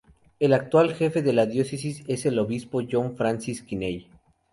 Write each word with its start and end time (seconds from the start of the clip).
El 0.39 0.53
actual 0.53 0.95
jefe 0.95 1.21
de 1.21 1.31
la 1.31 1.45
Diócesis 1.45 2.01
es 2.07 2.25
el 2.25 2.39
Obispo 2.39 2.81
John 2.91 3.15
Francis 3.15 3.61
Kinney. 3.61 4.07